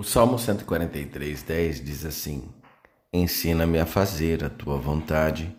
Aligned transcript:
O 0.00 0.02
Salmo 0.02 0.38
143, 0.38 1.42
10 1.42 1.84
diz 1.84 2.06
assim: 2.06 2.48
Ensina-me 3.12 3.78
a 3.78 3.84
fazer 3.84 4.42
a 4.42 4.48
tua 4.48 4.78
vontade, 4.78 5.54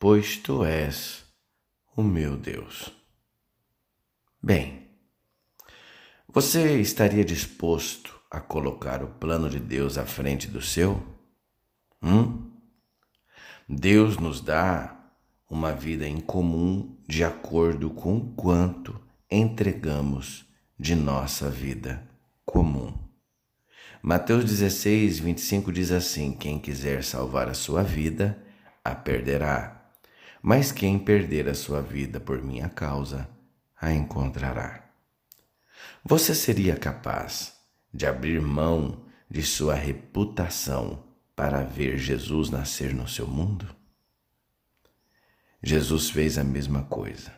pois 0.00 0.36
tu 0.36 0.64
és 0.64 1.24
o 1.96 2.02
meu 2.02 2.36
Deus. 2.36 2.90
Bem, 4.42 4.88
você 6.26 6.80
estaria 6.80 7.24
disposto 7.24 8.20
a 8.28 8.40
colocar 8.40 9.00
o 9.00 9.06
plano 9.06 9.48
de 9.48 9.60
Deus 9.60 9.96
à 9.96 10.04
frente 10.04 10.48
do 10.48 10.60
seu? 10.60 11.00
Hum? 12.02 12.50
Deus 13.68 14.16
nos 14.16 14.40
dá 14.40 15.08
uma 15.48 15.70
vida 15.70 16.04
em 16.04 16.18
comum 16.18 16.96
de 17.06 17.22
acordo 17.22 17.90
com 17.90 18.34
quanto 18.34 19.00
entregamos 19.30 20.44
de 20.76 20.96
nossa 20.96 21.48
vida 21.48 22.04
comum. 22.44 22.87
Mateus 24.02 24.44
16, 24.44 25.18
25 25.18 25.72
diz 25.72 25.90
assim: 25.90 26.32
Quem 26.32 26.58
quiser 26.58 27.02
salvar 27.02 27.48
a 27.48 27.54
sua 27.54 27.82
vida, 27.82 28.38
a 28.84 28.94
perderá. 28.94 29.90
Mas 30.40 30.70
quem 30.70 30.98
perder 30.98 31.48
a 31.48 31.54
sua 31.54 31.82
vida 31.82 32.20
por 32.20 32.40
minha 32.40 32.68
causa, 32.68 33.28
a 33.80 33.92
encontrará. 33.92 34.88
Você 36.04 36.32
seria 36.32 36.76
capaz 36.76 37.54
de 37.92 38.06
abrir 38.06 38.40
mão 38.40 39.04
de 39.28 39.42
sua 39.42 39.74
reputação 39.74 41.04
para 41.34 41.62
ver 41.64 41.98
Jesus 41.98 42.50
nascer 42.50 42.94
no 42.94 43.08
seu 43.08 43.26
mundo? 43.26 43.74
Jesus 45.60 46.08
fez 46.08 46.38
a 46.38 46.44
mesma 46.44 46.84
coisa. 46.84 47.32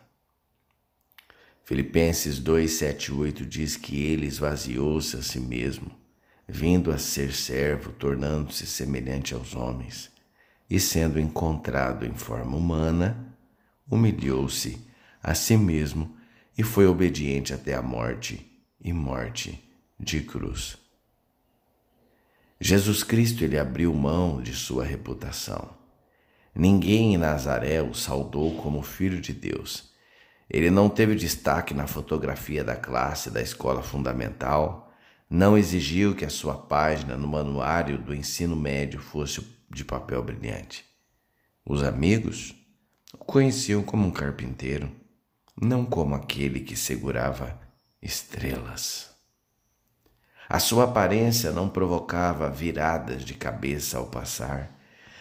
Filipenses 1.63 2.37
2, 2.37 2.71
7 2.71 3.11
8 3.11 3.45
diz 3.45 3.75
que 3.75 4.03
ele 4.03 4.27
esvaziou-se 4.27 5.17
a 5.17 5.23
si 5.23 5.39
mesmo, 5.39 6.00
vindo 6.51 6.91
a 6.91 6.97
ser 6.97 7.33
servo, 7.33 7.91
tornando-se 7.91 8.67
semelhante 8.67 9.33
aos 9.33 9.55
homens, 9.55 10.11
e 10.69 10.79
sendo 10.79 11.19
encontrado 11.19 12.05
em 12.05 12.13
forma 12.13 12.57
humana, 12.57 13.35
humilhou-se 13.89 14.85
a 15.23 15.33
si 15.33 15.55
mesmo 15.55 16.17
e 16.57 16.63
foi 16.63 16.85
obediente 16.85 17.53
até 17.53 17.73
a 17.73 17.81
morte 17.81 18.45
e 18.83 18.91
morte 18.91 19.63
de 19.99 20.21
cruz. 20.21 20.77
Jesus 22.59 23.03
Cristo 23.03 23.43
ele 23.43 23.57
abriu 23.57 23.93
mão 23.93 24.41
de 24.41 24.53
sua 24.53 24.83
reputação. 24.83 25.69
Ninguém 26.53 27.13
em 27.13 27.17
Nazaré 27.17 27.81
o 27.81 27.93
saudou 27.93 28.55
como 28.57 28.81
filho 28.81 29.21
de 29.21 29.33
Deus 29.33 29.91
ele 30.53 30.69
não 30.69 30.89
teve 30.89 31.15
destaque 31.15 31.73
na 31.73 31.87
fotografia 31.87 32.61
da 32.61 32.75
classe 32.75 33.31
da 33.31 33.41
escola 33.41 33.81
fundamental, 33.81 34.90
não 35.31 35.57
exigiu 35.57 36.13
que 36.13 36.25
a 36.25 36.29
sua 36.29 36.55
página 36.55 37.15
no 37.15 37.25
manuário 37.25 37.97
do 37.97 38.13
ensino 38.13 38.53
médio 38.53 38.99
fosse 38.99 39.41
de 39.69 39.85
papel 39.85 40.21
brilhante. 40.21 40.85
Os 41.65 41.81
amigos 41.81 42.53
o 43.13 43.23
conheciam 43.23 43.81
como 43.81 44.05
um 44.05 44.11
carpinteiro, 44.11 44.91
não 45.59 45.85
como 45.85 46.15
aquele 46.15 46.59
que 46.59 46.75
segurava 46.75 47.57
estrelas. 48.01 49.09
A 50.49 50.59
sua 50.59 50.83
aparência 50.83 51.51
não 51.51 51.69
provocava 51.69 52.49
viradas 52.49 53.23
de 53.23 53.33
cabeça 53.33 53.97
ao 53.97 54.07
passar, 54.07 54.77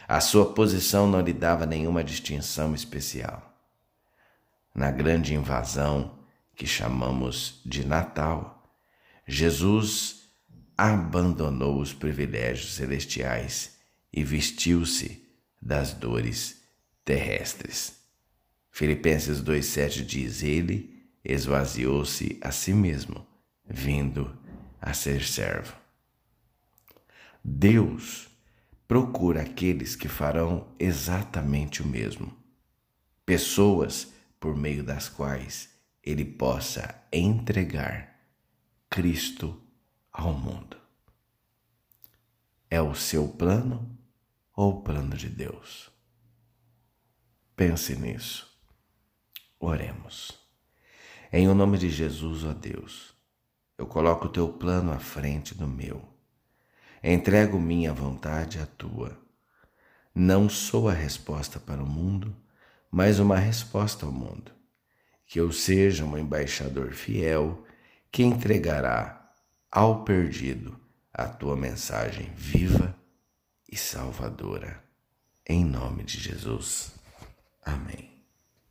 a 0.09 0.21
sua 0.21 0.53
posição 0.53 1.07
não 1.07 1.21
lhe 1.21 1.33
dava 1.33 1.65
nenhuma 1.67 2.03
distinção 2.03 2.75
especial 2.75 3.51
na 4.75 4.91
grande 4.91 5.35
invasão 5.35 6.19
que 6.55 6.67
chamamos 6.67 7.61
de 7.65 7.87
Natal, 7.87 8.60
Jesus 9.33 10.29
abandonou 10.77 11.81
os 11.81 11.93
privilégios 11.93 12.75
celestiais 12.75 13.77
e 14.13 14.25
vestiu-se 14.25 15.25
das 15.63 15.93
dores 15.93 16.65
terrestres. 17.05 17.95
Filipenses 18.73 19.41
2,7 19.41 20.05
diz: 20.05 20.43
Ele 20.43 21.07
esvaziou-se 21.25 22.41
a 22.41 22.51
si 22.51 22.75
mesmo, 22.75 23.25
vindo 23.65 24.37
a 24.81 24.93
ser 24.93 25.23
servo. 25.23 25.77
Deus 27.45 28.29
procura 28.89 29.43
aqueles 29.43 29.95
que 29.95 30.09
farão 30.09 30.67
exatamente 30.77 31.83
o 31.83 31.87
mesmo. 31.87 32.37
Pessoas 33.25 34.09
por 34.41 34.57
meio 34.57 34.83
das 34.83 35.09
quais 35.09 35.69
ele 36.03 36.25
possa 36.25 37.01
entregar 37.13 38.11
Cristo 39.01 39.59
ao 40.13 40.35
mundo. 40.35 40.77
É 42.69 42.83
o 42.83 42.95
seu 42.95 43.27
plano 43.27 43.99
ou 44.55 44.75
o 44.75 44.83
plano 44.83 45.17
de 45.17 45.27
Deus? 45.27 45.91
Pense 47.57 47.97
nisso. 47.97 48.47
Oremos. 49.59 50.39
Em 51.33 51.49
o 51.49 51.55
nome 51.55 51.79
de 51.79 51.89
Jesus, 51.89 52.45
ó 52.45 52.53
Deus, 52.53 53.15
eu 53.79 53.87
coloco 53.87 54.27
o 54.27 54.31
teu 54.31 54.53
plano 54.53 54.93
à 54.93 54.99
frente 54.99 55.55
do 55.55 55.67
meu. 55.67 56.07
Entrego 57.03 57.59
minha 57.59 57.95
vontade 57.95 58.59
à 58.59 58.67
tua. 58.67 59.19
Não 60.15 60.47
sou 60.47 60.91
a 60.91 60.93
resposta 60.93 61.59
para 61.59 61.83
o 61.83 61.89
mundo 61.89 62.37
mas 62.91 63.19
uma 63.19 63.39
resposta 63.39 64.05
ao 64.05 64.13
mundo. 64.13 64.53
Que 65.25 65.41
eu 65.41 65.51
seja 65.53 66.05
um 66.05 66.19
embaixador 66.19 66.93
fiel 66.93 67.65
que 68.11 68.23
entregará 68.23 69.33
ao 69.71 70.05
perdido 70.05 70.79
a 71.13 71.29
tua 71.29 71.57
mensagem 71.57 72.31
viva 72.35 72.97
e 73.71 73.77
salvadora. 73.77 74.83
Em 75.47 75.65
nome 75.65 76.05
de 76.05 76.19
Jesus. 76.19 76.93
Amém. 77.65 78.20